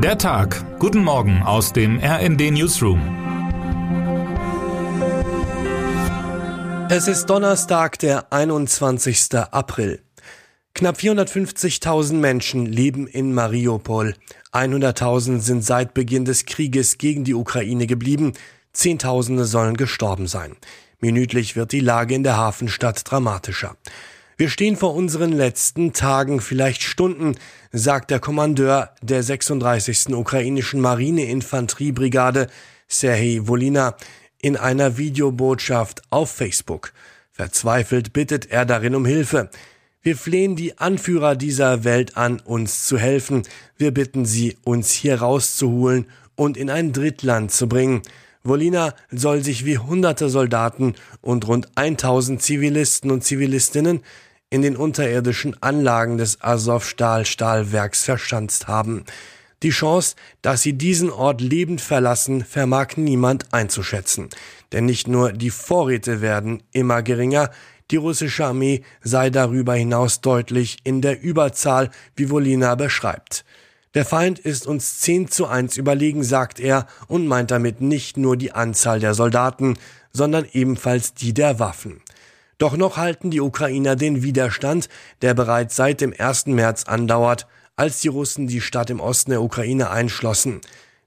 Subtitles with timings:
[0.00, 0.78] Der Tag.
[0.78, 3.00] Guten Morgen aus dem RND Newsroom.
[6.88, 9.34] Es ist Donnerstag, der 21.
[9.34, 10.00] April.
[10.72, 14.14] Knapp 450.000 Menschen leben in Mariupol.
[14.52, 18.34] 100.000 sind seit Beginn des Krieges gegen die Ukraine geblieben.
[18.72, 20.54] Zehntausende sollen gestorben sein.
[21.00, 23.76] Minütlich wird die Lage in der Hafenstadt dramatischer.
[24.40, 27.34] Wir stehen vor unseren letzten Tagen, vielleicht Stunden,
[27.72, 30.14] sagt der Kommandeur der 36.
[30.14, 32.46] ukrainischen Marineinfanteriebrigade,
[32.86, 33.96] Serhei Volina,
[34.40, 36.92] in einer Videobotschaft auf Facebook.
[37.32, 39.50] Verzweifelt bittet er darin um Hilfe.
[40.02, 43.42] Wir flehen die Anführer dieser Welt an, uns zu helfen.
[43.76, 48.02] Wir bitten sie, uns hier rauszuholen und in ein Drittland zu bringen.
[48.44, 54.04] Volina soll sich wie hunderte Soldaten und rund 1000 Zivilisten und Zivilistinnen
[54.50, 59.04] in den unterirdischen Anlagen des Azov-Stahl-Stahlwerks verschanzt haben.
[59.62, 64.28] Die Chance, dass sie diesen Ort lebend verlassen, vermag niemand einzuschätzen.
[64.72, 67.50] Denn nicht nur die Vorräte werden immer geringer,
[67.90, 73.44] die russische Armee sei darüber hinaus deutlich in der Überzahl, wie Volina beschreibt.
[73.94, 78.36] Der Feind ist uns zehn zu eins überlegen, sagt er, und meint damit nicht nur
[78.36, 79.78] die Anzahl der Soldaten,
[80.12, 82.02] sondern ebenfalls die der Waffen.
[82.58, 84.88] Doch noch halten die Ukrainer den Widerstand,
[85.22, 86.46] der bereits seit dem 1.
[86.46, 90.60] März andauert, als die Russen die Stadt im Osten der Ukraine einschlossen.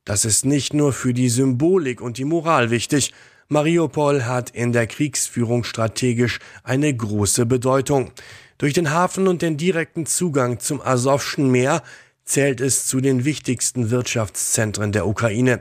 [0.05, 3.13] Das ist nicht nur für die Symbolik und die Moral wichtig.
[3.49, 8.11] Mariupol hat in der Kriegsführung strategisch eine große Bedeutung.
[8.57, 11.83] Durch den Hafen und den direkten Zugang zum Asowschen Meer
[12.23, 15.59] zählt es zu den wichtigsten Wirtschaftszentren der Ukraine.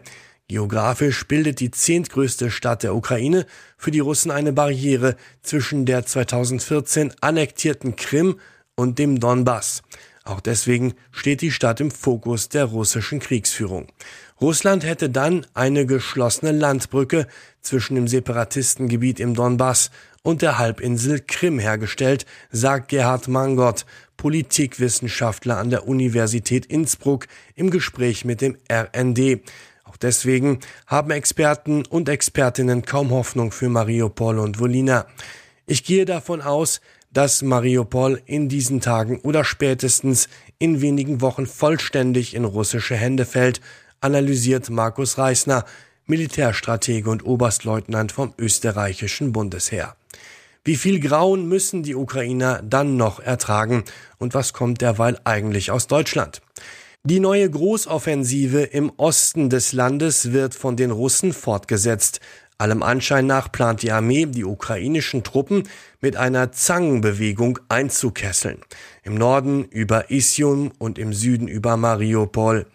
[0.50, 3.46] Geografisch bildet die zehntgrößte Stadt der Ukraine
[3.78, 8.40] für die Russen eine Barriere zwischen der 2014 annektierten Krim
[8.74, 9.82] und dem Donbass.
[10.24, 13.86] Auch deswegen steht die Stadt im Fokus der russischen Kriegsführung.
[14.40, 17.28] Russland hätte dann eine geschlossene Landbrücke
[17.60, 25.70] zwischen dem Separatistengebiet im Donbass und der Halbinsel Krim hergestellt, sagt Gerhard Mangott, Politikwissenschaftler an
[25.70, 29.42] der Universität Innsbruck, im Gespräch mit dem RND.
[29.90, 35.06] Auch deswegen haben Experten und Expertinnen kaum Hoffnung für Mariupol und Volina.
[35.66, 36.80] Ich gehe davon aus,
[37.12, 40.28] dass Mariupol in diesen Tagen oder spätestens
[40.60, 43.60] in wenigen Wochen vollständig in russische Hände fällt,
[44.00, 45.64] analysiert Markus Reisner,
[46.06, 49.96] Militärstratege und Oberstleutnant vom österreichischen Bundesheer.
[50.62, 53.82] Wie viel Grauen müssen die Ukrainer dann noch ertragen
[54.18, 56.42] und was kommt derweil eigentlich aus Deutschland?
[57.02, 62.20] Die neue Großoffensive im Osten des Landes wird von den Russen fortgesetzt.
[62.58, 65.66] Allem Anschein nach plant die Armee, die ukrainischen Truppen
[66.02, 68.58] mit einer Zangenbewegung einzukesseln.
[69.02, 72.66] Im Norden über Isium und im Süden über Mariupol.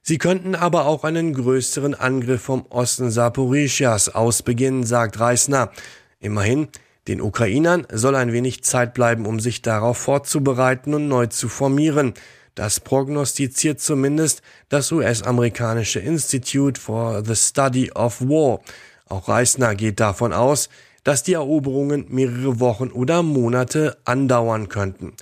[0.00, 5.70] Sie könnten aber auch einen größeren Angriff vom Osten Saporischas aus beginnen, sagt Reisner.
[6.18, 6.68] Immerhin,
[7.08, 12.14] den Ukrainern soll ein wenig Zeit bleiben, um sich darauf vorzubereiten und neu zu formieren.
[12.56, 14.40] Das prognostiziert zumindest
[14.70, 18.60] das US-amerikanische Institute for the Study of War.
[19.08, 20.70] Auch Reisner geht davon aus,
[21.04, 25.12] dass die Eroberungen mehrere Wochen oder Monate andauern könnten.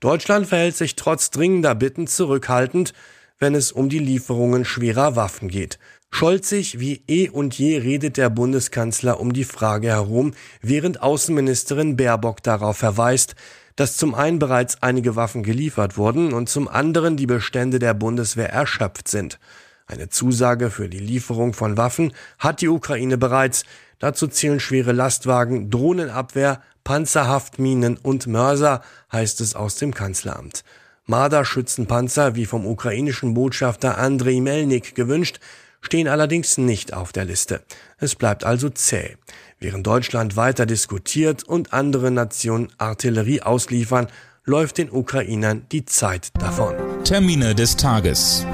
[0.00, 2.92] Deutschland verhält sich trotz dringender Bitten zurückhaltend,
[3.38, 5.78] wenn es um die Lieferungen schwerer Waffen geht.
[6.10, 12.42] Scholzig wie eh und je redet der Bundeskanzler um die Frage herum, während Außenministerin Baerbock
[12.42, 13.34] darauf verweist,
[13.76, 18.50] dass zum einen bereits einige Waffen geliefert wurden und zum anderen die Bestände der Bundeswehr
[18.50, 19.38] erschöpft sind.
[19.86, 23.64] Eine Zusage für die Lieferung von Waffen hat die Ukraine bereits.
[23.98, 30.64] Dazu zählen schwere Lastwagen, Drohnenabwehr, Panzerhaftminen und Mörser, heißt es aus dem Kanzleramt.
[31.06, 35.40] Marder-Schützenpanzer, wie vom ukrainischen Botschafter Andrei Melnik gewünscht,
[35.80, 37.62] stehen allerdings nicht auf der Liste.
[37.98, 39.16] Es bleibt also zäh.
[39.62, 44.08] Während Deutschland weiter diskutiert und andere Nationen Artillerie ausliefern,
[44.44, 46.74] läuft den Ukrainern die Zeit davon.
[47.04, 48.44] Termine des Tages.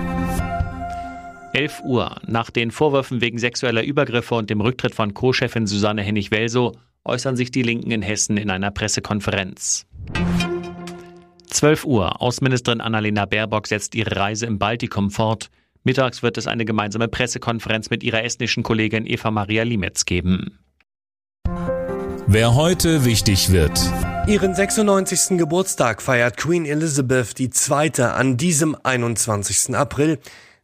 [1.54, 2.20] 11 Uhr.
[2.26, 7.50] Nach den Vorwürfen wegen sexueller Übergriffe und dem Rücktritt von Co-Chefin Susanne Hennig-Welsow äußern sich
[7.50, 9.86] die Linken in Hessen in einer Pressekonferenz.
[11.46, 12.20] 12 Uhr.
[12.20, 15.48] Außenministerin Annalena Baerbock setzt ihre Reise im Baltikum fort.
[15.84, 20.58] Mittags wird es eine gemeinsame Pressekonferenz mit ihrer estnischen Kollegin Eva Maria Limetz geben.
[22.30, 23.80] Wer heute wichtig wird.
[24.26, 25.38] Ihren 96.
[25.38, 28.02] Geburtstag feiert Queen Elizabeth II.
[28.02, 29.74] an diesem 21.
[29.74, 30.18] April.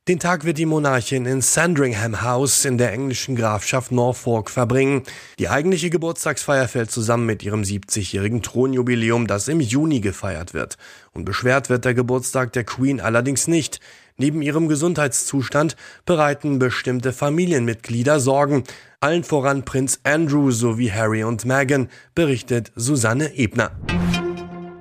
[0.07, 5.05] Den Tag wird die Monarchin in Sandringham House in der englischen Grafschaft Norfolk verbringen.
[5.39, 10.77] Die eigentliche Geburtstagsfeier fällt zusammen mit ihrem 70-jährigen Thronjubiläum, das im Juni gefeiert wird.
[11.13, 13.81] Und beschwert wird der Geburtstag der Queen allerdings nicht,
[14.17, 15.75] Neben ihrem Gesundheitszustand
[16.07, 18.63] bereiten bestimmte Familienmitglieder Sorgen,
[19.05, 23.71] allen voran Prinz Andrew sowie Harry und Meghan, berichtet Susanne Ebner.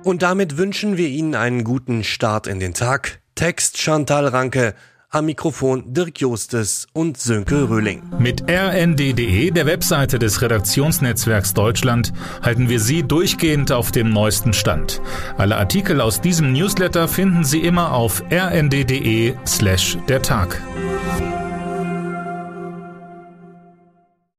[0.02, 3.20] Und damit wünschen wir Ihnen einen guten Start in den Tag.
[3.34, 4.74] Text Chantal Ranke.
[5.10, 8.02] Am Mikrofon Dirk Jostes und Sönke Röhling.
[8.18, 15.02] Mit rnd.de, der Webseite des Redaktionsnetzwerks Deutschland, halten wir Sie durchgehend auf dem neuesten Stand.
[15.36, 20.62] Alle Artikel aus diesem Newsletter finden Sie immer auf rnd.de slash der Tag.